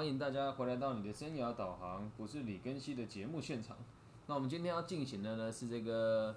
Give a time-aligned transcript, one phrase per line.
[0.00, 3.76] 欢迎大家回来到你的生涯导航，不是李根熙的节目现场。
[4.28, 6.34] 那我们今天要进行的呢是这个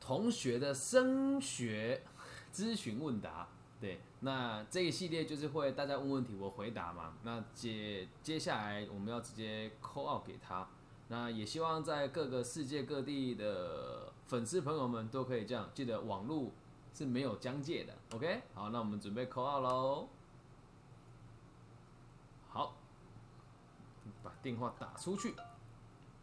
[0.00, 2.00] 同学的升学
[2.50, 3.46] 咨询问答。
[3.82, 7.12] 对，那这一系列就是会大家问问题，我回答嘛。
[7.22, 10.66] 那接接下来我们要直接 call out 给他。
[11.08, 16.50] 那也希望在各个世界各地的粉丝朋友们都可以这样，记得网络
[16.94, 17.92] 是没有疆界的。
[18.16, 20.08] OK，好，那我们准备 call out 喽。
[22.52, 22.74] 好，
[24.24, 25.34] 把电话打出去。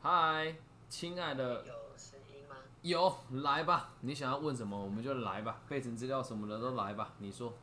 [0.02, 0.56] 嗨，
[0.90, 2.56] 亲爱的，有声音吗？
[2.82, 7.54] 有，来吧，你想要问什么，我们就来吧，背景资料什么的都来吧，你说。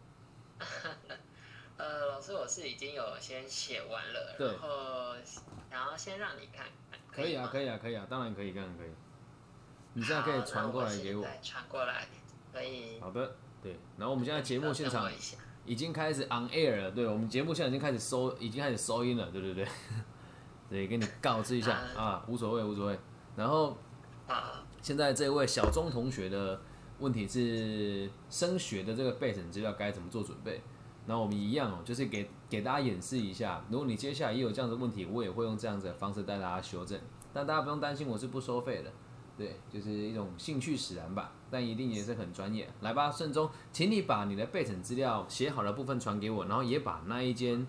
[1.76, 5.14] 呃，老师，我是已经有先写完了，对然后
[5.70, 8.90] 然后先让你看看，可以啊，可以啊，可以啊，当然可以，当然可以。
[9.94, 11.26] 你现在可以传过来给我。
[11.42, 12.06] 传过来，
[12.52, 13.00] 可以。
[13.00, 13.76] 好的，对。
[13.96, 15.10] 然后我们现在节目现场
[15.64, 19.66] 已经开始 on air 了，对，我们节目现在已经开始收，已经开始收音了，对对对。
[20.68, 22.98] 对，给你告知一下啊，无所谓，无所谓。
[23.36, 23.76] 然后
[24.26, 26.60] 啊，现在这位小钟同学的
[26.98, 30.62] 问题是升学的这个备审资料该怎么做准备？
[31.06, 36.98] 那我们一样哦，就是给给大家演示一下，如果你接下来也有这样的问题，我也会用这样子的方式带大家修正。
[37.32, 38.90] 但大家不用担心，我是不收费的，
[39.36, 42.66] 对，就是一种兴趣使然吧，但一定也是很专业。
[42.80, 47.66] 来吧，顺中，请你把你的备审资料写好的部分传给我，然后也把那一间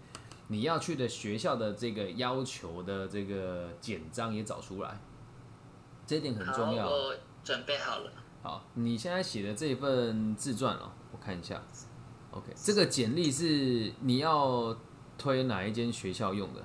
[0.47, 4.99] 你要去的学校的这个要求的这个简章也找出来，
[6.05, 6.91] 这一点很重要好。
[6.91, 8.11] 我准备好了。
[8.43, 11.61] 好，你现在写的这份自传哦，我看一下。
[12.31, 14.77] OK，这个简历是你要
[15.17, 16.63] 推哪一间学校用的？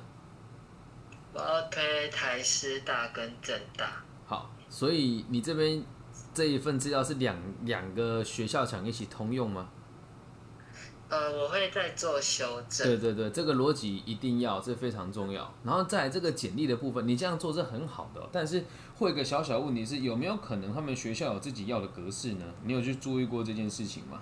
[1.32, 4.02] 我要推台师大跟政大。
[4.26, 5.82] 好，所以你这边
[6.34, 9.70] 这一份资料是两两个学校想一起通用吗？
[11.10, 12.86] 呃，我会再做修正。
[12.86, 15.52] 对对对，这个逻辑一定要，这非常重要。
[15.64, 18.64] 然后在这个简历的部分，你这样做是很好的哦、但是
[18.96, 22.44] 会有一个小小问题是，有没有可能他们学校有自己要的格式呢？
[22.62, 24.20] 你有去注意过这件事情吗？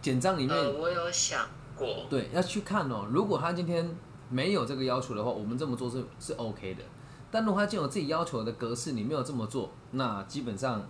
[0.00, 1.46] 简章里面、呃，我有想
[1.76, 2.06] 过。
[2.08, 3.06] 对，要去看哦。
[3.10, 3.94] 如果他今天
[4.30, 6.82] 没有这个要求的话，我们这么做是是 OK 的。
[7.30, 10.88] 但如果他既有自己要求的格式，你没有这么做，那基本上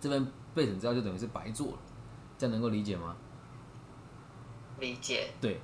[0.00, 1.78] 这边备审资料就等于是白做了。
[2.38, 3.16] 这样能够理解吗？
[4.78, 5.30] 理解。
[5.40, 5.60] 对，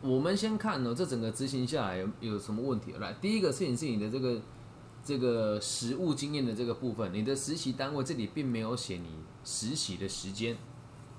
[0.00, 2.92] 我们先看呢，这整个执行下来有有什么问题？
[2.94, 4.40] 来，第一个事情是你的这个
[5.04, 9.08] 这个实务经验的这个部分，你的实习单位这里并没有写你
[9.44, 10.56] 实习的时间，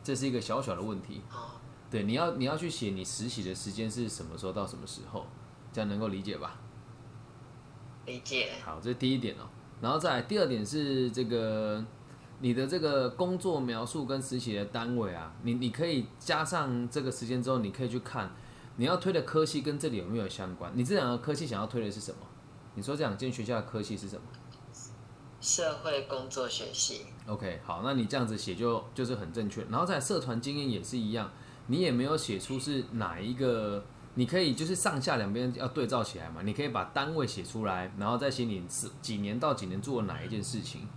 [0.03, 1.21] 这是一个小小的问题。
[1.31, 1.51] 哦，
[1.89, 5.25] 对，你要你要去写你实习的时间是什么时候到什么时候，
[5.71, 6.59] 这样能够理解吧？
[8.05, 8.51] 理解。
[8.63, 9.47] 好，这是第一点哦。
[9.79, 11.85] 然后再来第二点是这个
[12.39, 18.31] 你的这个工作描述跟实习的单位啊，你你可以加上这个时间之后，你可以去看
[18.75, 20.71] 你要推的科系跟这里有没有相关。
[20.75, 22.19] 你这两个科系想要推的是什么？
[22.75, 24.21] 你说这两间学校的科系是什么
[25.41, 27.07] 社会工作学系。
[27.25, 29.63] ？OK，好，那你这样子写就就是很正确。
[29.71, 31.31] 然后在社团经验也是一样，
[31.67, 33.83] 你也没有写出是哪一个，
[34.13, 36.41] 你可以就是上下两边要对照起来嘛。
[36.43, 40.87] 你可以把单位写出来，然后再写你是几年到几年做了哪一件事情。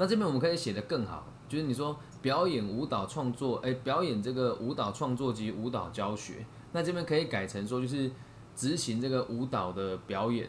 [0.00, 8.10] 那这边我们可以写得更好，就是你说表演舞蹈创作，哎，表演这个舞蹈创作及舞蹈教学，那这边可以改成说就是
[8.56, 10.48] 执行这个舞蹈的表演，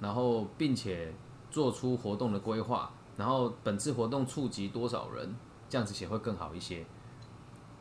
[0.00, 1.12] 然后并且
[1.50, 5.36] 做出活动的规划，然后本次活动触及多少人，
[5.68, 6.86] 这样子写会更好一些，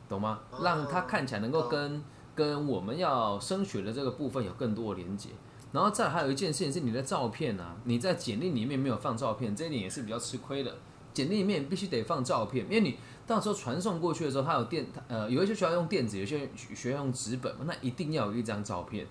[0.10, 0.42] 懂吗？
[0.52, 2.04] 哦让它看起来能够跟
[2.36, 5.30] 跟我们要升学的这个部分有更多的连接。
[5.72, 10.76] 然后再还有一件事情是你的照片啊，你在简历里面没有放照片，这一点也是比较吃亏的。
[11.14, 19.06] 简历里面必须得放照片，因为你到时候传送过去的时候，它有电，呃，有一些学校用电子，有些学校用纸本嘛，那一定要有一张照片，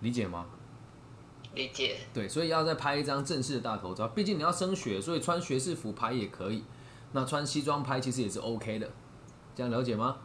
[0.00, 0.46] 理解吗？
[1.54, 1.96] 理解。
[2.12, 6.64] 对，所以要再拍一张正式的大头照，毕竟你要升学，所以穿学士服拍也可以，
[7.12, 8.90] 那穿西装拍其实也是 OK 的，
[9.54, 10.16] 这样了解吗？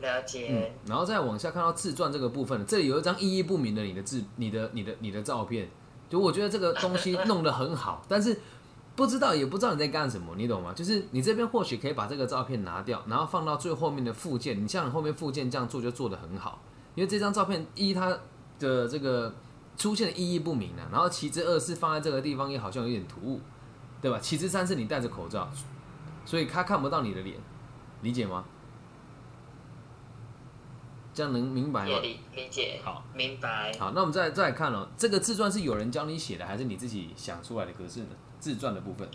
[0.00, 5.68] 了嗯解。，然后再往下看到自传这个部分，这里有一张意义不明的你的字、你的、你的、你的照片，
[6.08, 8.38] 就我觉得这个东西弄得很好，但是
[8.96, 10.72] 不知道也不知道你在干什么，你懂吗？
[10.72, 16.60] 就是你这边或许可以把这个照片拿掉，然后放到最后面的附件，你像你后面附件这样做就做得很好，
[16.94, 18.16] 因为这张照片一它
[18.58, 19.34] 的这个
[19.76, 23.40] 出现的意义不明啊，然后其之二是放在这个地方也好像有点突兀，
[24.00, 24.18] 对吧？
[24.20, 25.50] 其之三是你戴着口罩，
[26.24, 27.36] 所以他看不到你的脸，
[28.02, 28.44] 理解吗？
[31.12, 31.98] 这样能明白吗？
[32.00, 32.80] 理理解。
[32.84, 33.72] 好，明白。
[33.78, 38.08] 好，那我们再再来看哦，这个自传是有人教你写的，还是你自己想出来的格式呢？
[38.44, 39.08] 自传的部分，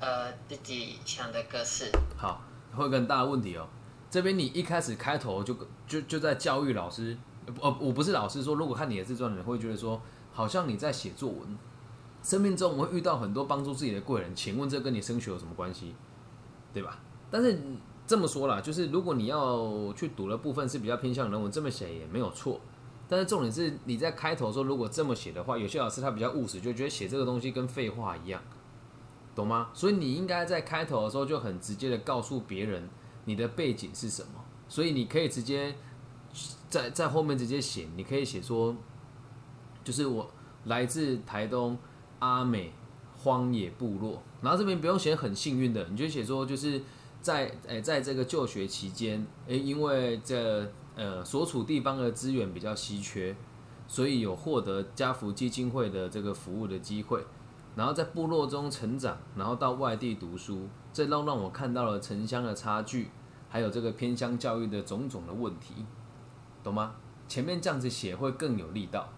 [0.00, 1.92] 呃，自己想的格式。
[2.16, 2.40] 好，
[2.74, 3.68] 会有个很大的问题哦。
[4.08, 5.54] 这边你一开始开头就
[5.86, 7.14] 就就在教育老师
[7.44, 10.00] 呃，我不是老师说，如果看你的自传的人会觉得说，
[10.32, 11.58] 好像你在写作文，
[12.22, 15.94] 生命中我会遇到很多帮助自己的贵人，请问这跟你升学有什么关系？
[16.72, 16.98] 对吧？
[17.30, 17.60] 但是
[18.06, 22.58] 这么说啦，就是如果你要去读的部分是比较偏向人文，这么写也没有错。
[23.10, 28.42] 但是重点是你在开头说，如果这么写的话，有些老师他比较务实，就觉得写这个东西跟废话一样，
[29.34, 29.70] 懂吗？
[29.72, 32.86] 所以你应该在开头的时候就很直接的告诉别人
[33.24, 34.44] 你的背景是什么。
[34.68, 35.74] 所以你可以直接
[36.68, 38.76] 在 在后面直接写，你可以写说，
[39.82, 40.30] 就是我
[40.64, 41.78] 来自台东
[42.18, 42.74] 阿美
[43.16, 46.82] 荒野部落，然后这边不用写很幸运的，你就写说就是
[47.22, 50.70] 在诶在这个就学期间，诶因为这。
[50.98, 53.36] 呃，所处地方的资源比较稀缺，
[53.86, 57.24] 所以有获得家福基金会的这个服务的机会，
[57.76, 63.10] 然后在部落中成长，然后到外地读书，这让让我看到了城乡的差距，
[63.48, 65.86] 还有这个偏乡教育的种种的问题，
[66.64, 66.96] 懂吗？
[67.28, 69.08] 前面这样子写会更有力道。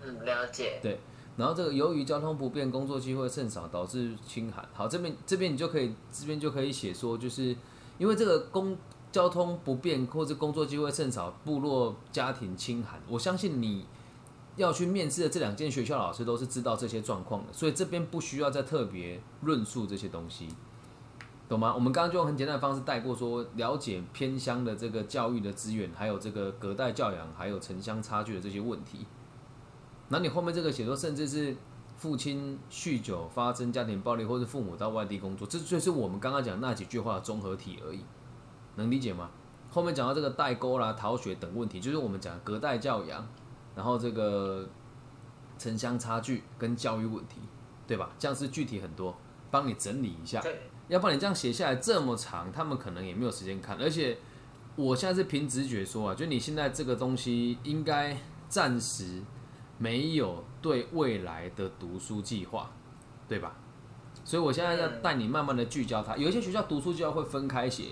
[0.00, 0.78] 嗯，了解。
[0.80, 0.98] 对，
[1.36, 4.66] 然后这个由于交通不便，工作机会甚少，导致清寒。
[4.72, 7.54] 好，这边这边你就可以这边就可以写说，就是
[7.98, 8.74] 因为这个工。
[9.12, 13.00] 交通不便或者工作机会甚少，部落家庭清寒。
[13.08, 13.86] 我相信你
[14.56, 20.48] 要去面试的这两间学校老师都是知道这些状况的，所以这边不需要再特别论述这些东西，
[21.48, 21.74] 懂吗？
[21.74, 29.06] 我们刚刚就用很简单的方式带过，说了解偏乡的这个教育的资源，还有这个隔代教养，还有城乡差距的这些问题。
[30.08, 31.56] 那你后面这个写作，甚至是
[31.96, 38.00] 父亲酗酒发生家庭暴力，或者父母到外地工作，这就是我们刚刚讲那几句话的综合体而已。
[38.80, 39.30] 能理解吗？
[39.72, 43.24] 后面讲到这个代沟啦、逃学等问题，就是我们讲隔代教养，
[43.76, 44.68] 然后这个
[45.58, 47.36] 城乡差距跟教育问题，
[47.86, 48.10] 对吧？
[48.18, 49.16] 这样是具体很多，
[49.48, 50.42] 帮你整理一下。
[50.88, 53.76] 要不然你这样写下来这么长，他们可能也没有时间看。
[53.80, 54.18] 而且
[54.74, 58.16] 我现在是凭直觉说啊，就你现在这个东西应该
[58.48, 59.22] 暂时
[59.78, 62.72] 没有对未来的读书计划，
[63.28, 63.54] 对吧？
[64.24, 66.16] 所以我现在要带你慢慢的聚焦它。
[66.16, 67.84] 有一些学校读书计划会分开写。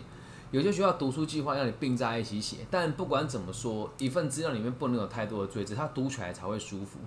[0.50, 6.98] 有些学校读书计划让你并在一起写，但不管怎么说，一份资料里面不能有太多的赘字，它读起来才会舒服，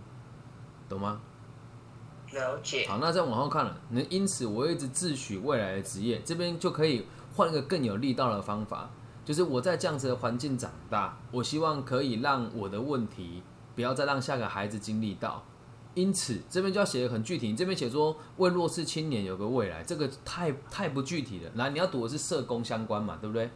[0.88, 1.20] 懂吗？
[2.32, 2.86] 了解。
[2.88, 8.90] 好，那再往后看了，那因此我一直自诩未来的职业，这边就可以换一个更有力道的方法，
[9.26, 13.42] 就是我在这样子的环境长大，我希望可以让我的问题
[13.76, 15.44] 不要再让下个孩子经历到。
[15.94, 17.50] 因此，这边就要写的很具体。
[17.50, 21.40] 你这边写说为弱势青年有个未来，这个太太不具体。
[21.42, 21.52] 了。
[21.56, 23.50] 来，你要读的是社工相关嘛，对不对？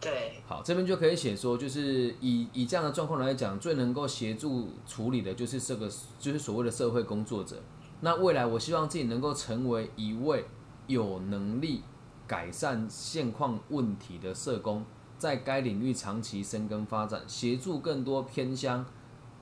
[0.00, 0.42] 对。
[0.46, 5.88] 好，这边就可以写说，就是以以这样的状况来讲，最能够协助处理的就是这个，
[6.18, 7.62] 就是所谓的社会工作者。
[8.00, 10.44] 那未来，我希望自己能够成为一位
[10.88, 11.82] 有能力
[12.26, 14.84] 改善现况问题的社工，
[15.18, 18.84] 在该领域长期深耕发展，协助更多偏乡。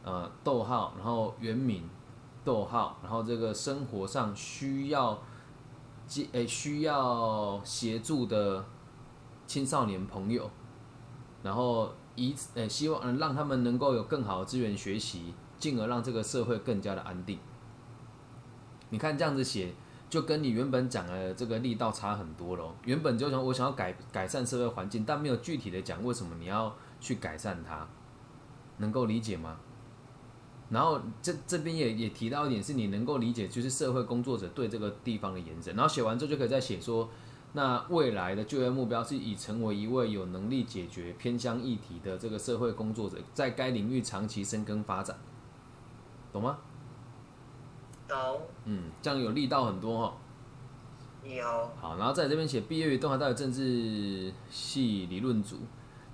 [0.07, 1.83] 呃，逗号，然后原名，
[2.45, 5.19] 逗号，然后这个生活上需要，
[6.07, 8.65] 接诶需要协助的
[9.49, 10.49] 青少年朋友，
[11.43, 17.41] 然后以诶希望让他们能够有更好的资源学习，进而让这个社会更加的安定。
[18.91, 19.75] 你看这样子写，
[20.09, 22.77] 就跟你原本讲的这个力道差很多咯。
[22.85, 27.89] 原本就想我想要改改善社会环境，但没有具体的讲为什么你要去改善它，
[28.77, 29.57] 能够理解吗？
[30.69, 35.77] 然后这这边也也提到一点，是你能够理解，就是社会工作者对这个地方的延伸。
[35.77, 37.09] 然后写完之后就可以再写说，
[37.53, 45.17] 那未来的就业目标是以成为一位有能力解决偏乡议题的这个社会工作者，在该领域长期深耕发展，
[46.33, 46.59] 懂吗？
[48.09, 48.41] 懂。
[48.65, 50.17] 嗯，这样有力道很多哈。
[51.23, 51.71] 有。
[51.81, 55.59] 好，然后在这边写毕业于东海大学政治系理论组。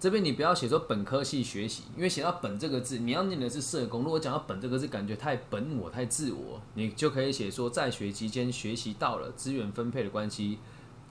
[0.02, 4.02] 这边你不要写说本科系学习，因为写到本这个字，你要念的是社工。
[4.02, 10.58] 如果讲到本这个字，感觉太本我、太自我，你就可以写说在学期间学习到了资源分配的关系、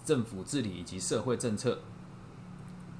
[0.03, 1.79] 政府治理以及社会政策，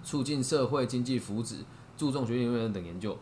[0.02, 1.56] 促进社会经济福祉，
[1.98, 3.20] 注重学习人员等研究，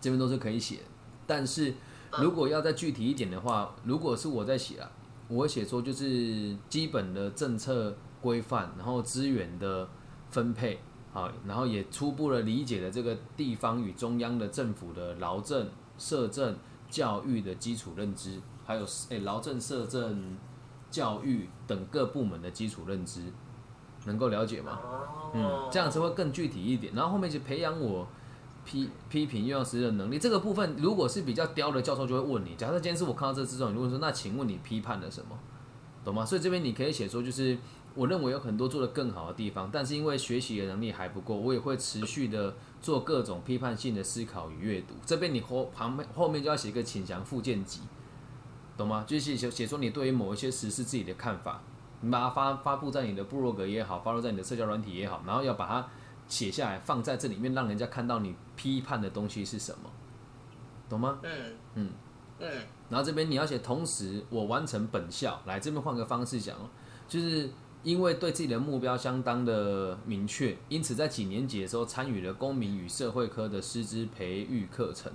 [0.00, 0.80] 这边都是可以写。
[1.28, 1.74] 但是
[2.18, 4.90] 如果要再具体一点的话，如果是我在写啊，
[5.28, 9.88] 我写说就是基本的政策规范，然后资源的
[10.32, 10.80] 分配。
[11.14, 16.56] 好，然后也初步的理解了这个地方与中央的政府的劳政、社政、
[16.90, 20.36] 教育的基础认知，还有诶劳政、社政、
[20.90, 23.22] 教育等各部门的基础认知，
[24.06, 24.80] 能够了解吗？
[25.32, 26.92] 嗯，这样子会更具体一点。
[26.96, 28.04] 然后后面就培养我
[28.64, 30.18] 批批评用实的能力。
[30.18, 35.38] 这个部分如果是比较刁的教授就会问你，假设今天是我看到这之后，你问说那请问你批判了什么？
[36.04, 36.24] 懂吗？
[36.24, 37.56] 所以这边你可以写说就是。
[37.94, 44.94] 我认为有很多做得更好的地方，但是因为学习的能力还不够，我也会持续的做各种批判性的思考与阅读。
[45.06, 47.80] 这边你后旁边后面就要写一个请详附件集，
[48.76, 49.04] 懂吗？
[49.06, 51.62] 就是写写说你对于某一些实事自己的看法，
[52.00, 55.88] 你把它发发布在你的部落格也好，发布在你的社交软体也好，然后要把它
[56.26, 59.90] 写下来放在这里面，让人家看到你批判的东西是什么，
[60.88, 61.20] 懂吗？
[61.22, 61.32] 嗯
[61.74, 61.90] 嗯。
[62.40, 62.50] 嗯
[62.90, 66.68] 然后这边你要写，同时我完成本校，来这边换个方式讲哦，
[67.08, 67.48] 就是
[67.84, 75.12] 因为对自己的目标相当的明确，因此在几年级的时候参与了公民与社会科的师资培育课程。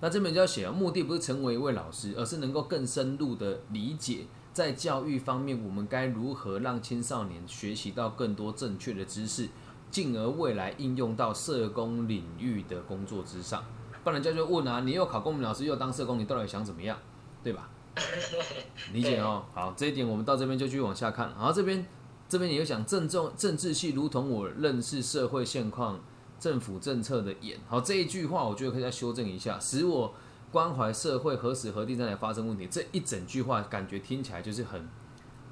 [0.00, 9.48] 那这边就要写啊，目的不是成为一位老师，而是能够更深入的理解，在教育方面我们该如何让青少年学习到更多正确的知识，
[9.90, 13.62] 进而未来应用到社工领域的工作之上。
[14.02, 16.96] 不然人家就问啊，你又考公民老师又当社工，你到底想怎么样，
[17.42, 17.68] 对吧？
[18.94, 19.44] 理解哦。
[19.52, 21.28] 好，这一点我们到这边就继续往下看。
[21.30, 21.84] 然后这边
[22.28, 25.98] 这边也有讲政政政治系如同我认识社会现况、
[26.38, 27.58] 政府政策的眼。
[27.66, 30.14] 好，这一句话我觉得可以再修正一下，使我
[30.52, 32.66] 关怀社会何时何地在哪发生问题。
[32.70, 34.88] 这一整句话感觉听起来就是很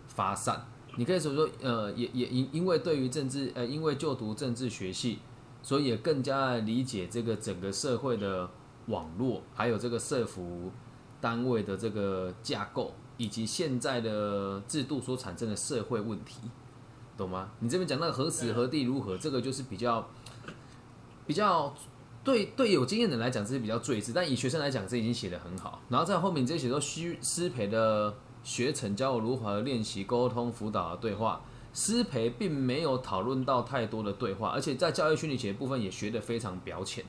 [0.07, 0.67] 发散。
[0.97, 5.19] 你可以说说，呃，也也因因为对于政治，呃，因为就读政治学系。
[5.63, 8.49] 所以也更加理解这个整个社会的
[8.87, 10.71] 网络，还有这个社服
[11.21, 16.37] 单位的这个架构，以及现在的制度所产生的社会问题，
[17.17, 17.51] 懂吗？
[17.61, 20.09] 你这边讲那个何时何地如何，这个就是比较
[21.27, 21.75] 比较
[22.23, 25.81] 对对有经验的人来讲，这是比较最字，但以学生来讲，这已经写得很好。
[25.89, 31.41] 然后在后面这些写说需师培的学程教我如何练习沟通辅导的对话。
[31.79, 37.05] 师培并没有讨论到太多的对话，而且在教育心理学部分也学得非常表浅。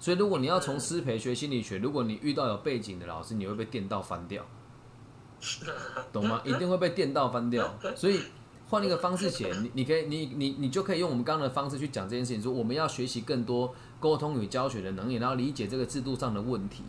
[0.00, 4.42] 所以，如果你要从师培学心理学，如果你遇到有背景的老师，你会被电到翻掉，
[6.14, 6.40] 懂吗？
[6.46, 7.74] 一定会被电到翻掉。
[7.94, 8.18] 所以，
[8.68, 16.82] 换一个方式写，你你可以，你你你就可以用我们刚刚的方式去讲这件事情，说我们要学习更多沟通与教学的能力，然后理解这个制度上的问题，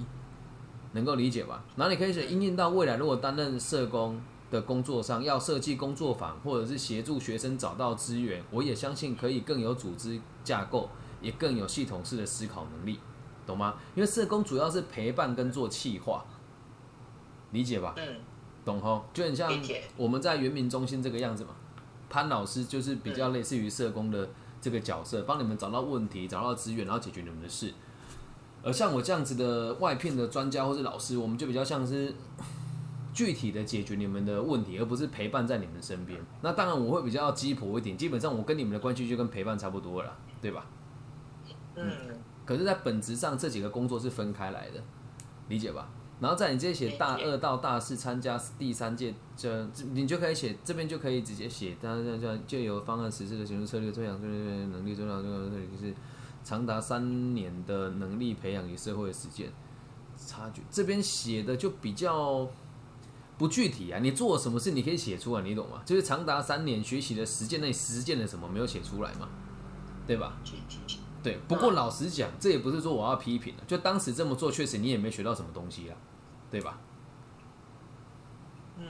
[0.93, 1.63] 能够理解吧？
[1.75, 4.19] 然后你可以写，应用到未来，如果担任社工。
[4.49, 10.89] 的工作上要设计工作坊，或者是协助学生找到资源，我也相信可以更有组织架构，
[11.21, 12.97] 也更有系统式的思考能力，
[13.45, 13.75] 懂吗？
[13.93, 16.25] 因为社工主要是陪伴跟做企划，
[17.51, 17.93] 理解吧？
[17.97, 18.21] 嗯，
[18.63, 19.03] 懂吼？
[19.13, 19.51] 就很像
[19.97, 21.49] 我们在原民中心这个样子嘛。
[22.09, 24.29] 潘老师就是比较类似于社工的
[24.61, 27.73] 这个角色，帮你们找到问题，找到资源，然后解决你们的事。
[28.63, 32.13] 而像我这样子的外聘的专家或是老师，我们就比较像是。
[33.17, 36.19] 具体的解决你们的问题，而不是陪伴在你们身边。
[36.43, 40.67] 那当然我会比较鸡婆一点，基本上我跟你们的关系就跟陪伴差不多了，对吧？
[41.73, 41.89] 嗯。
[42.45, 44.79] 可是，在本质上，这几个工作是分开来的，
[45.49, 45.89] 理解吧？
[46.19, 55.93] 然后在你这些写大二到大四参加第三届，这你就可以写这边就可以直接写，当然这样就有方案实施的行动策略，这样这样能力重要重要这里就是
[56.43, 59.51] 长达三年的能力培养与社会实践
[60.17, 62.47] 差距，这边写的就比较。
[63.39, 65.83] 不具体啊，你做什么事，你可以写出来，你懂吗？
[65.85, 69.29] 就是长达三年学习的实践内实践了什么，没有写出来嘛，
[70.07, 70.35] 对吧？
[71.21, 71.37] 对。
[71.47, 75.97] 不过老实讲，这也不是说我要批评就当时这么做，确实你也没学到什么东西啊，
[76.49, 76.79] 对吧？
[78.77, 78.85] 嗯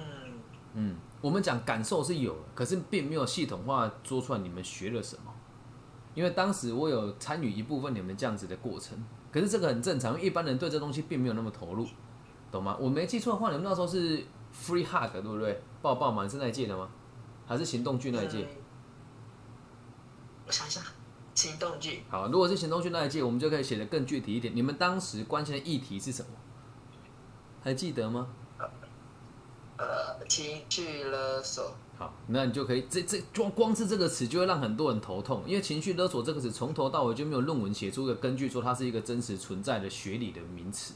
[0.73, 5.33] 嗯，我们讲感受是有的，可是并没有系统化说出来你们学了什么。
[6.13, 8.97] 因为当时我有参与一部分你们这样子的过程，
[9.31, 11.87] 可是这个很正常，因为一般人对这东西并没有那么投入，
[12.51, 12.75] 懂吗？
[12.79, 14.25] 我没记错的话，你们那时候是。
[14.49, 15.61] Free hug 对不对？
[15.83, 16.89] 抱抱嘛，是那一届的吗？
[17.45, 18.47] 还是行动剧那一届？
[20.47, 20.81] 我想想，
[21.37, 22.01] 行动剧。
[22.09, 24.55] 好，如果是行动剧那一届，我们就可以写的更具体一点。
[24.55, 26.29] 你们当时关心的议题是什么？
[27.63, 28.27] 还记得吗？
[29.77, 31.75] 呃，情绪勒索。
[31.95, 40.95] 好，那你就可以，这这光光是这个词就会让很多人头痛，因为情绪勒索这个词从头到尾就没有论文写出个根据说它是一个真实存在的学理的名词。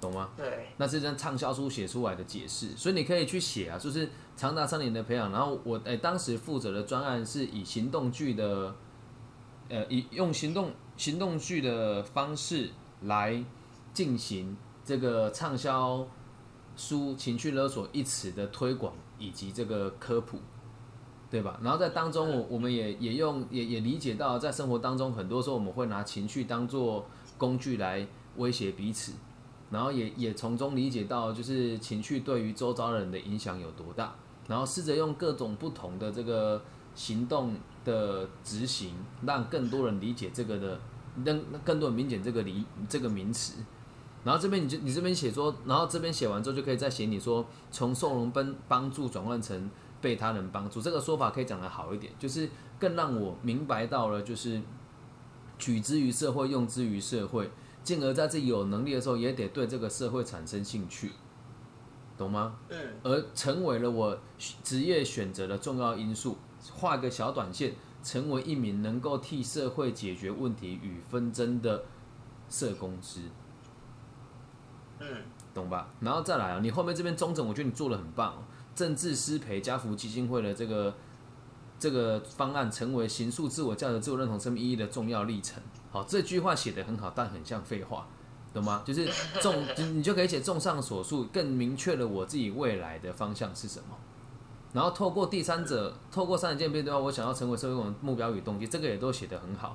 [0.00, 0.30] 懂吗？
[0.36, 5.32] 对，那是张畅销书写出来的解释，所以你可以去写啊，就是长达三年的培养。
[5.32, 8.76] 然后我诶，当时负责的专案是以行动剧的，
[9.68, 12.70] 呃，以用行动行动剧的方式
[13.02, 13.42] 来
[13.92, 16.06] 进行这个畅销
[16.76, 20.38] 书“情绪勒索”一词的推广以及这个科普，
[21.30, 21.58] 对吧？
[21.62, 27.06] 然后在当中，我我们也也用也也理解到，在生活当中，很多时候我们会拿情绪当做
[27.38, 28.06] 工具来
[28.36, 29.12] 威胁彼此。
[29.70, 34.14] 然后也也从中理解到，就是情绪对于周遭人的影响有多大，
[34.46, 36.62] 然后试着用各种不同的这个
[36.94, 38.94] 行动的执行，
[39.26, 40.80] 让更多人理解这个的，
[41.24, 43.62] 让更多人理解这个理这个名词。
[44.24, 50.80] 然后这边你就你这边写说，然后这边写完之后就可以再写你说，从受容帮帮助转换成被他人帮助。
[50.80, 52.48] 这个说法可以讲得好一点，就是
[52.78, 54.62] 更让我明白到了，就是
[55.58, 57.50] 取之于社会，用之于社会，
[57.82, 61.12] 进而在自己有能力的时候，也得对这个社会产生兴趣，
[62.16, 62.56] 懂吗？
[62.70, 64.18] 嗯而成为了我
[64.62, 66.38] 职业选择的重要因素。
[66.72, 71.84] 画个小短线，成为一名能够替社会解决问题与纷争的
[72.48, 73.20] 社工师。
[75.00, 75.06] 嗯
[75.52, 75.88] 懂吧？
[76.00, 78.42] 然后再来啊，你后面这边中整，我觉得你做的很棒、哦。
[78.74, 80.92] 政治失陪家福基金会的这个
[81.78, 85.62] 这个方案，成为形塑自我价值、自我认同、生命意义的重要历程。
[85.92, 88.08] 好，这句话写的很好，但很像废话，
[88.52, 88.82] 懂吗？
[88.84, 89.08] 就是
[89.40, 93.96] 重， 你就可以写综上所述，更明确了我自己未来的方向是什么。
[94.74, 99.74] 然后透过第三者，透过三人见面对话，我想要成为社会的目标与动机，这个也都写得很好。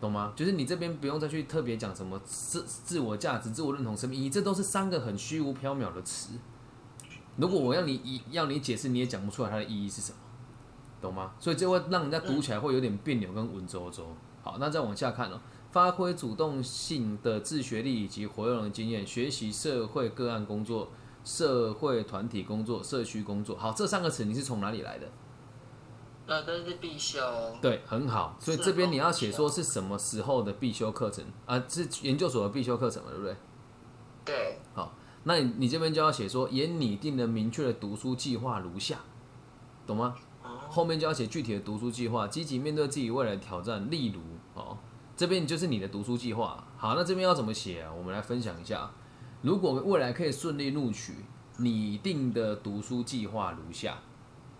[0.00, 0.32] 懂吗？
[0.34, 6.30] 就是你这边不用再去特别讲什么自自我价值、自我认同、生命意义，这都是三个很虚无缥缈的词。
[7.36, 10.18] 如果我要你一要你解释，你也讲不出来它的意义是什么，
[11.02, 11.32] 懂吗？
[11.38, 14.02] 所以这会让人家读起来会有点别扭跟文绉绉。
[14.42, 15.38] 好，那再往下看哦，
[15.70, 20.88] 发挥主动性的自学力以及活用的经验，学习社会个案工作、
[21.24, 23.56] 社会团体工作、社区工作。
[23.56, 25.06] 好，这三个词你是从哪里来的？
[26.26, 27.20] 那都是必修。
[27.60, 28.36] 对，很好。
[28.38, 31.60] 所以这边你要写说是什么时候的必修课程啊？
[31.68, 33.36] 是研究所的必修课程嘛，对不对？
[34.24, 38.98] 对，好，那你你这边就要写说，也拟定了明确的读书计划如下，
[39.86, 40.14] 懂吗？
[40.68, 43.90] 后面就要写具体的读书计划，积极面对自己未来的挑战。
[43.90, 44.20] 例如，
[44.54, 44.78] 哦，
[45.16, 46.64] 这边就是你的读书计划。
[46.76, 47.92] 好，那这边要怎么写啊？
[47.92, 48.88] 我们来分享一下。
[49.42, 51.14] 如果未来可以顺利录取，
[51.58, 53.98] 拟定的读书计划如下。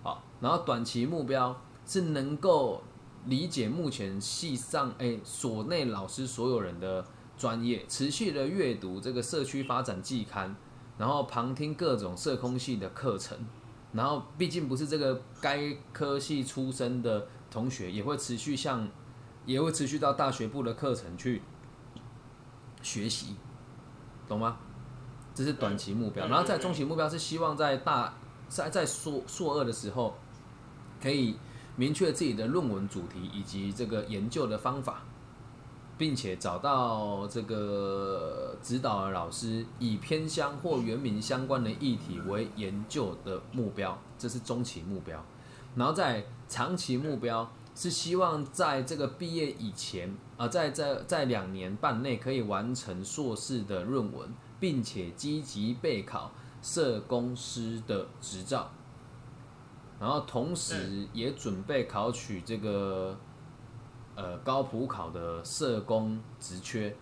[0.02, 2.82] 好，然后短期目标是能够
[3.26, 7.04] 理解目前系上哎所内老师所有人的
[7.36, 10.56] 专业，持续的阅读这个社区发展季刊，
[10.96, 13.36] 然后旁听各种社工系的课程，
[13.92, 18.88] 然后毕竟不是这个该科系出身的同学，也会持续向
[19.44, 21.42] 也会持续到大学部的课程去
[22.80, 23.36] 学习，
[24.26, 24.56] 懂吗？
[25.40, 28.12] 这是短期目标，然后在中期目标是希望在大
[28.46, 30.14] 在在硕硕二的时候，
[31.02, 31.34] 可以
[31.76, 35.02] 明确自己的论文主题以及这个研究的方法，
[35.96, 45.24] 并且找到这个指导的老师，以偏乡或原民相关的议题为研究的目标，这是中期目标。
[45.74, 54.28] 然后在长期目标是希望在这个毕业以前，啊、在在在两年半内可以完成硕士的论文，
[54.60, 56.30] 并且积极备考
[56.62, 58.70] 社工师的执照，
[59.98, 63.18] 然后同时也准备考取这个
[64.14, 66.94] 呃高普考的社工职缺，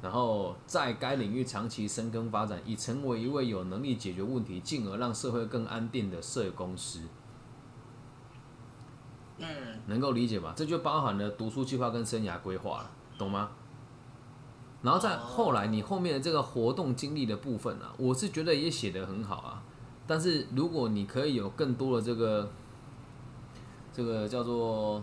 [0.00, 7.00] 然后在该领域长期深耕发展，以成为一位有能力解决问题，进而让社会更安定的社工师。
[9.38, 9.46] 嗯
[9.86, 10.54] 能够理解吧？
[10.56, 13.50] 这就包含了读书计划跟生涯规划了，懂吗？
[14.82, 19.62] 然后再后来你后面的这个活动经历的部分啊，我是觉得也写得很好啊。
[20.06, 22.50] 但是如果你可以有更多的这个
[23.92, 25.02] 这个叫做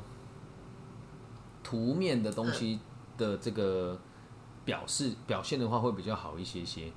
[1.63, 2.79] 图面的东西
[3.17, 3.97] 的这个
[4.65, 6.91] 表示表现的话，会比较好一些些。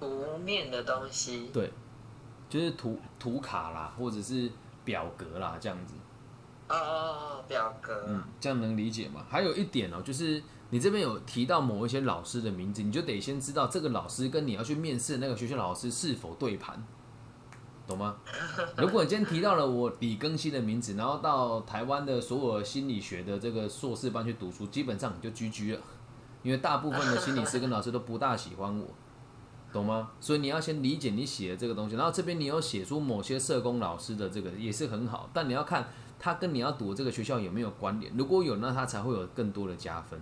[0.00, 1.50] 图面的东西。
[1.52, 1.70] 对，
[2.48, 4.50] 就是图图卡啦，或者是
[4.84, 5.94] 表格啦，这样子。
[6.68, 8.04] 哦哦哦，表格。
[8.08, 9.24] 嗯，这样能理解吗？
[9.28, 16.84] 还有一点哦，就是你这边有提到某一些老师的名字，你就得先知道这个老师跟你要去面试的那个学校老师是否对盘，
[17.86, 18.16] 懂吗？
[18.76, 25.80] 如果你今天提到了我李更新的名字，然后到台湾的所有心理学的这个硕士班去读书，基本上你就 GG 了，
[26.42, 28.86] 因为大部分的心理师跟老师都不大喜欢我。
[29.72, 30.10] 懂吗？
[30.20, 35.86] 所以你要先理解你写的这个东西，然后这边你有写出某些社工老师的这个也是很好，但你要看
[36.26, 40.20] 他跟你要读这个学校有没有关联，如果有，那他才会有更多的加分，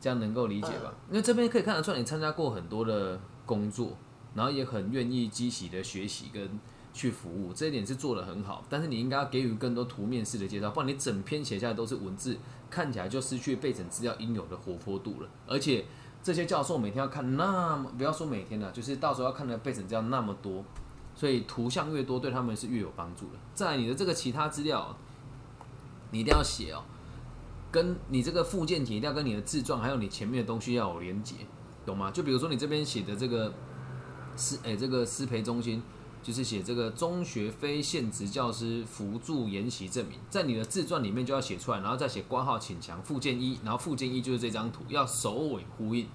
[0.00, 0.94] 这样能够理解吧？
[1.08, 3.96] 因为这边可以看得出来你参加过很多的工作，
[4.36, 6.48] 然后也很愿意积极的学习跟
[6.92, 8.64] 去服务，这一点是做的很好。
[8.70, 12.38] 但是你应该要给予更多图面式的介绍，不然你整篇写下来都是文字，
[12.70, 15.84] 看起来就失去备审资料应有的活泼度了，而且。
[16.24, 20.64] 这些教授每天要看那么，不要说每天了，就是到时候要看的备审资料那么多，
[21.14, 23.38] 所以图像越多，对他们是越有帮助的。
[23.54, 24.96] 再来，你的这个其他资料，
[26.10, 26.84] 你一定要写哦，
[27.70, 31.36] 跟你这个附件题一定要跟你的自传，还有你前面的东西要有连接，
[31.86, 32.10] 懂吗？
[32.10, 33.52] 就比如说你这边写的这个
[34.36, 35.82] 师，哎，这个师培中心。
[36.22, 46.06] 就是写这个中学非现职教师辅助研习证明，在你的自传里面就要写出来，然后再写挂号请强附件一，然后附件一就是这张图，要首尾呼应，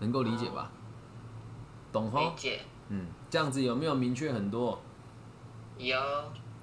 [0.00, 0.70] 能够理解吧？
[1.90, 2.30] 懂理？
[2.36, 2.60] 解。
[2.90, 4.80] 嗯，这样子有没有明确很多？
[5.78, 5.94] 有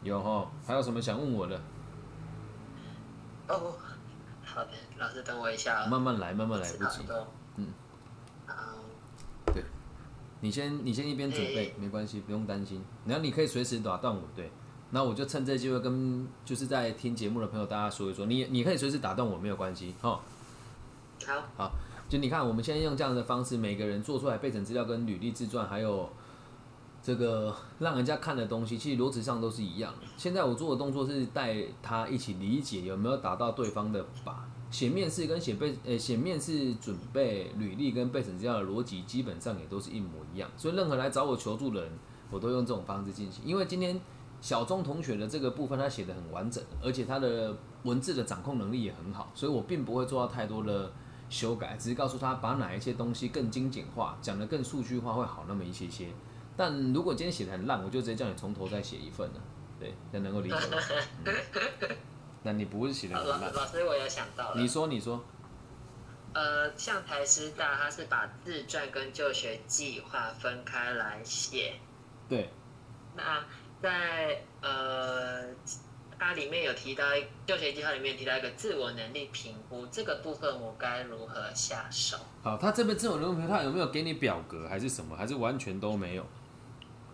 [0.01, 1.55] 有哈，还有什么想问我的？
[3.47, 3.73] 哦，
[4.43, 5.87] 好的，老师等我一下啊。
[5.87, 7.01] 慢慢来，慢慢来，不急。
[7.57, 7.67] 嗯。
[8.47, 8.55] 好。
[9.53, 9.63] 对，
[10.39, 12.83] 你先，你先一边准备，没关系，不用担心。
[13.05, 14.49] 然后你可以随时打断我，对。
[14.89, 20.19] 那我就趁这机会跟就是在听节目的朋友大家说一说，你你可以随时打断我，没有关系，哈。
[21.27, 21.43] 好。
[21.55, 21.71] 好，
[22.09, 26.09] 就你看，我们现在用这样的方式，每个人做出来备审资料跟履历自传，还有。
[27.03, 30.07] 这个让人家看的东西，其实逻辑上都是一样的。
[30.15, 34.33] 现在我做的动作是带他一起理解有没有达到对方的靶。
[34.71, 40.49] 写面试跟写备呃写面试准备履历跟备审资料的逻辑基本上也都是一模一样。
[40.57, 41.91] 所以任何来找我求助的人，
[42.31, 43.43] 我都用这种方式进行。
[43.45, 43.99] 因为今天
[44.39, 50.91] 小钟同学的这个部分他写的很完整，而且他的文字的掌控能力也很好，所以我并不会做到太多的
[51.29, 56.07] 修改，只是告诉他把哪一些东西更精简化，讲的更数据化会好那么一些些。
[56.55, 59.41] 但如果今天写的很烂，我就直接叫你从头再写一份了，
[59.79, 60.55] 对，才能够理解。
[62.43, 63.53] 那你不会写的很烂？
[63.53, 64.61] 老师，我有想到了。
[64.61, 65.23] 你说，你说。
[66.33, 71.73] 呃，像台师大，他是把自传跟就学计划分开来写。
[72.27, 72.49] 对。
[73.15, 73.45] 那
[73.81, 75.45] 在呃，
[76.19, 77.05] 它里面有提到
[77.45, 82.17] 就学计划里面提到一个自我能力评估，这个部分我该如何下手？
[82.41, 85.15] 好，他这边自我能力评估，他有没有给你表格还是什么？
[85.15, 86.25] 还是完全都没有？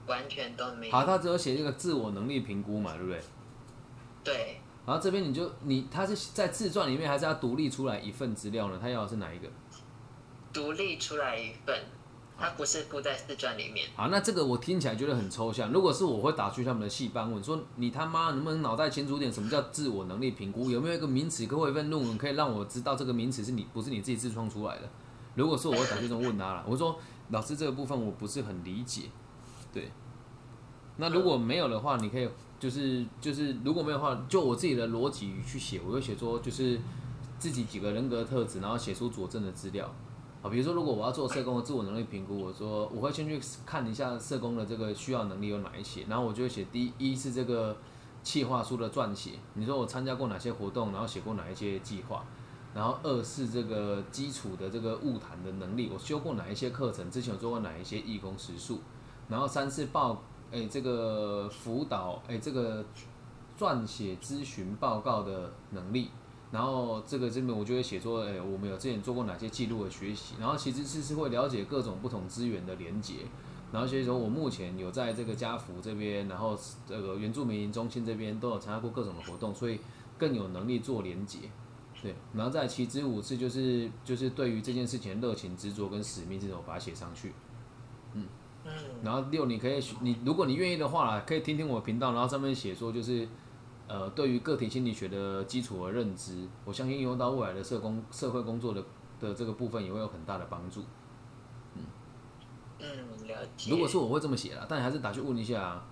[0.10, 0.92] 完全都没有。
[0.92, 3.22] 好，他只有写这个自我能力评估嘛，对不对？
[4.24, 4.62] 对。
[4.86, 8.80] 然后这边你就你他是在自传里面，还是要独立出来一份资料呢？
[8.82, 9.48] 他要的是哪一个？
[10.52, 11.80] 独立出来一份，
[12.36, 13.88] 他不是附在自传里面。
[13.96, 15.72] 好，那这个我听起来觉得很抽象。
[15.72, 19.32] 如果是我会打去他们的戏班问说：“你他妈能不能脑袋清楚点？
[19.32, 20.72] 什么叫自我能力评估？
[20.72, 24.90] 有没有一个名词，或一份论文可以让我知道这个名词是你不是你自己自创出来的？”
[25.36, 26.66] 如果是我会打去这种问他了。
[26.68, 26.98] 我说
[27.30, 29.04] ：“老师，这个部分我不是很理解。”
[29.74, 29.92] 对。
[30.98, 32.30] 那如果没有的话，你可以
[32.60, 36.78] 就是就是如果没有的话，就我自己的逻辑去写，我会写说就是
[37.38, 39.90] 自己几个人格特质，然后写出佐证的资料
[40.42, 40.50] 啊。
[40.50, 47.78] 比如说，如果我要做社工的自我能力评估，我说我会先去看一下社工的这个需要能力有哪一些，然后我就会写第一是这个
[48.22, 52.26] 企划书的撰写，你说我参加过哪些活动，然后写过哪一些计划，
[52.74, 58.82] 然后二是这个基础的这个物谈的能力，我修过哪一些课程，之前有做过哪一些义工时数，
[59.30, 60.24] 然后三是报。
[60.52, 62.84] 哎，这个辅导，哎，这个
[63.56, 66.10] 撰写咨询报告的能力，
[66.50, 73.18] 然后这个这边我就会写说，哎，我们有之前做过哪些记录的学习，然后其实是是会了解各种不同资源的连接，
[73.72, 79.80] 然后所以说我目前有在这个家福这边，然后这个原住民营中心这边都有参加过各种的活动，所以
[80.18, 81.42] 更有能力做连接，
[82.02, 87.34] 对，然后再其之五次就是就是对于这件事情的热情执着跟使命这种把它写上去，
[88.16, 88.26] 嗯。
[89.04, 93.28] 然后六，你可以你如果你愿意的话，可以听听我频道，然后上面写说就是，
[93.88, 98.84] 呃，对于个体心理学的基础和认知，我相信应用到未来的社工社会工作的
[99.20, 100.84] 的这个部分也会有很大的帮助。
[101.76, 101.84] 嗯，
[102.80, 103.72] 嗯，了解。
[103.72, 105.86] 如果是我会这么写啦，但还是打去问一下，啊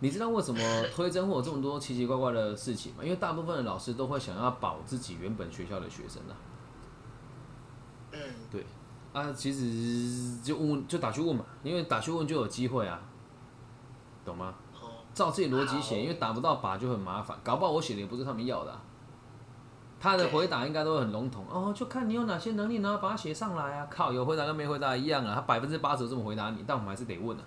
[0.00, 0.60] 你知道为什么
[0.94, 3.02] 推甄会有这么多奇奇怪怪的事情吗？
[3.02, 6.36] 因为大部分的老师都会想要保自己原本学校的学生啊。
[8.12, 8.18] 嗯，
[8.50, 8.64] 对。
[9.14, 13.00] 啊，其实就问就打去问嘛，因为打去问就有机会啊，
[14.26, 14.54] 懂吗？
[15.14, 18.80] 照自己逻辑写，因为打不到靶就很麻烦，搞不好我写的也不是他们要的。
[20.00, 23.86] 他的回答应该都很笼统哦，就看你有哪些能力，然后把它写上来啊。
[23.88, 27.44] 靠，有回答跟没回答一样啊，他百分之八十这么回答你，但我们还是得问啊。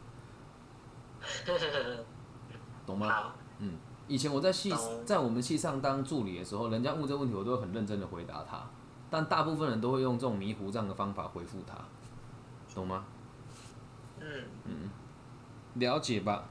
[2.87, 3.33] 懂吗？
[3.59, 3.73] 嗯，
[4.07, 4.73] 以前我在系
[5.05, 8.63] 在我们系上当助理的时候，人家问这问题，我都会很认真的回答他。
[9.09, 11.75] 但大部分人都会用这种迷糊账的方法回复他，
[12.75, 13.05] 懂吗？
[14.19, 14.89] 嗯嗯，
[15.75, 16.43] 了解吧？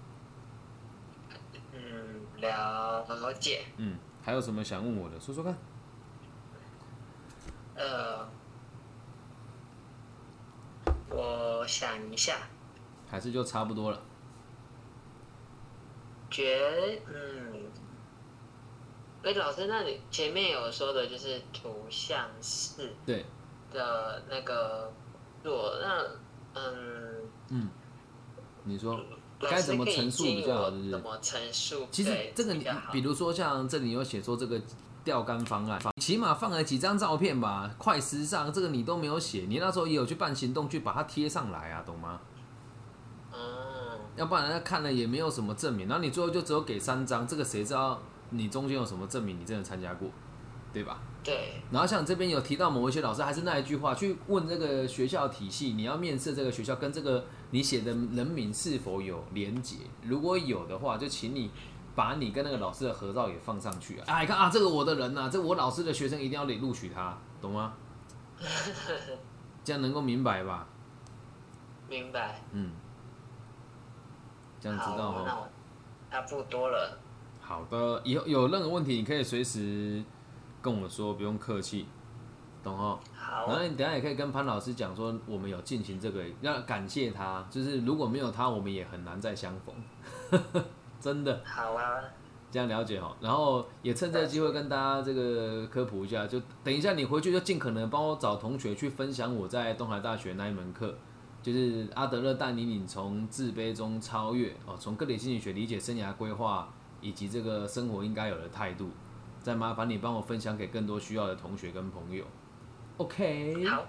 [1.73, 3.65] 嗯，了解。
[3.77, 5.21] 嗯，还有什么想问我的？
[5.21, 5.57] 说说看。
[7.75, 8.27] 呃，
[11.11, 12.39] 我想一下。
[13.09, 14.01] 还是就差不多了。
[16.31, 17.66] 觉嗯。
[19.27, 23.27] 哎，老师，那你前面有说的就是图像式对
[23.73, 24.93] 的那个
[25.43, 26.05] 做，那
[26.55, 27.69] 嗯嗯，
[28.63, 29.01] 你说
[29.41, 30.71] 该怎么陈述比较好？
[30.71, 31.89] 是怎么陈述？
[31.91, 34.63] 其实这个你比如说像这里有写说这个
[35.03, 42.21] 钓竿方案，起码放了几张照片吧，快时尚，这个你都没有写，你那时候也有去办行动去把它贴上来啊，懂吗？
[43.33, 43.39] 嗯，
[44.15, 48.01] 要不然人家看了也没有什么证明，然后你最后就只有给三张，这个谁知道？
[48.31, 49.39] 你中间有什么证明？
[49.39, 50.09] 你真的参加过，
[50.73, 50.99] 对吧？
[51.25, 59.77] 对，然后像这边有提到某一些老师，还是那一句话，去问这个学校体系，你要面试这个学校跟这个你写的人名是否有连结？
[60.03, 61.51] 如果有的话，就请你
[61.97, 64.05] 把你跟那个老师的合照也放上去啊！
[64.09, 67.75] 哎，看啊，这个我的人呐、这我老师的学生一定要得录取他，懂吗？
[69.65, 70.67] 这样能够明白吧？
[71.89, 72.41] 明白。
[72.53, 72.71] 嗯，
[74.61, 75.39] 这样知道吗，那哦。
[75.41, 75.49] 我
[76.13, 76.99] 差不多了。
[77.47, 80.03] 好的，以后有任何问题，你可以随时
[80.61, 81.87] 跟我说，不用客气，
[82.61, 82.99] 懂哦？
[83.15, 90.43] 好然，后你等下也可以跟潘老师讲说，我们有进行这个，要感谢他，就是如果没有他，我们也很难再相逢，
[91.01, 92.03] 真的好啊，
[92.51, 93.15] 这样了解哦。
[93.21, 100.93] 然后也趁这个机会跟大家这个科普一下，就等一下你回去就尽可能帮我找同学去分享我在东海大学那一门课，
[101.45, 106.69] 就是阿德勒带领你从自卑中超越哦，从个体心理学理解生涯规划
[107.07, 108.91] 以及这个生活应该有的态度，
[109.41, 112.25] 再麻烦你帮我分享给更多需要的同学跟朋友。
[112.97, 113.65] OK。
[113.69, 113.85] 好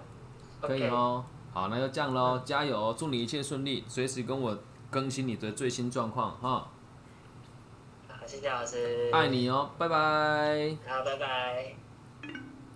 [0.60, 1.24] 可以哦。
[1.52, 4.56] 好，那就这样喽，加油哦，祝你一切顺利，随时跟我
[4.88, 6.70] 更新你的最新状况哈。
[8.06, 10.76] 好，谢谢老师，爱，你哦，拜拜。
[10.86, 11.74] 好，拜拜。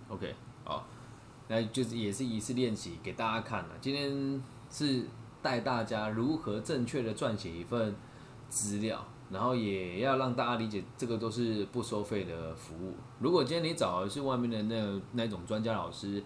[0.09, 0.85] OK，好，
[1.47, 3.69] 那就是也是一次练习给大家看了。
[3.79, 5.05] 今天是
[5.41, 7.95] 带大家如何正确的撰写一份
[8.49, 12.93] 资料，然后也要让大家理解这个都是不收费的服务。
[13.19, 16.23] 如果今天你找的是外面的那那种专家老师，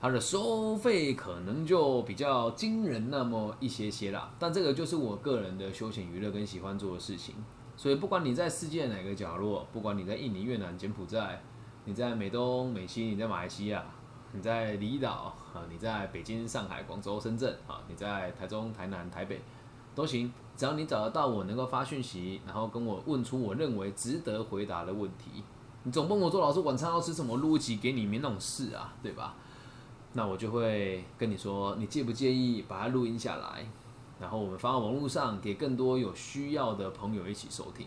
[0.00, 4.30] 他的收费可能就比较惊人那么一些些啦。
[4.38, 7.34] 但这个就是我个人的休闲娱乐跟喜欢做的事情。
[7.76, 11.42] 所以不管你在世界哪个角落，不管你在印尼、越南、柬埔寨，
[11.86, 13.84] 你在美东、美西，你在马来西亚，
[14.32, 19.40] 你在离岛啊，你在北京、上海、广州、深圳啊，你在台中、台南、台北
[19.94, 25.42] 都行，只要你找得到我，能够发讯息，然后跟我问出我认为值得回答的问题。
[25.84, 29.34] 你总问我说老师晚餐要吃什么，录一集给你，没那种事啊，对吧？
[30.14, 33.66] 那我就会跟你说，你介不介意把它录音下来，
[34.20, 37.86] 然后我们发到网络上，给更多有需要的朋友一起收听，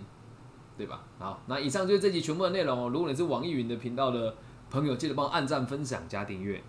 [0.78, 1.02] 对吧？
[1.18, 2.90] 好，那以上就是这集全部的内容哦。
[2.90, 4.36] 如果你是网易云的频道的
[4.70, 6.62] 朋友，记得帮我按赞、分享、加订阅，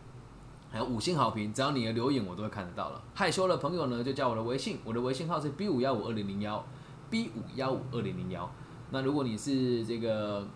[0.70, 3.02] 还有五星好评，只要你的留言我都会看得到了。
[3.14, 6.64] 害羞的朋友呢，就加我的微信，我的微信号是 B 五幺五二零零幺
[7.09, 8.50] B 五幺五二零零幺。
[8.90, 10.46] 那如果你是这个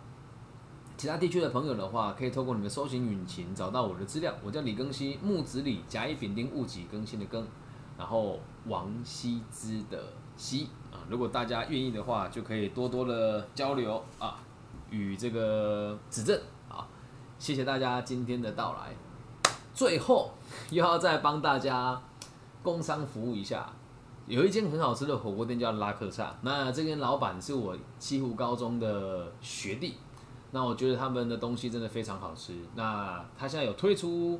[0.96, 4.34] 其他地区的朋友的话，可以透过你的搜寻引擎找到我的资料。
[4.44, 7.46] 我叫李更新，木子李，甲乙丙丁戊己更新的更，
[7.96, 11.00] 然后王羲之的羲啊。
[11.08, 14.38] 如果大家愿意的话，就可以多多的交流啊，
[14.90, 16.86] 与这个指正啊。
[17.38, 18.94] 谢谢大家今天的到来。
[19.74, 20.30] 最后
[20.70, 22.00] 又要再帮大家
[22.62, 23.70] 工商服务一下，
[24.26, 29.96] 有一间很好吃的火锅店叫拉克萨，那这间老板是我西湖高中的学弟。
[30.54, 32.54] 那我觉得他们的东西真的非常好吃。
[32.74, 34.38] 那他现在有推出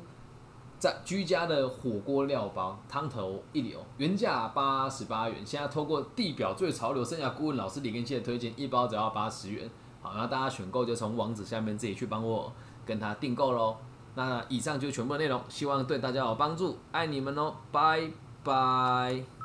[0.77, 9.67] 在居家的火锅料包，汤头一流，原价八十八元，现在透过地表最潮流生涯顾问老师李根熙的推荐，一包只要八十元。
[10.03, 12.53] 好，那大家选购就从网址下面自己去帮我
[12.85, 13.75] 跟他订购喽。
[14.15, 18.11] 那以上就全部内容，希望对大家有帮助，爱你们哦，拜
[18.43, 19.42] 拜。